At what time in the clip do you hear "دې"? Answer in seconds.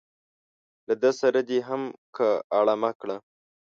1.49-1.59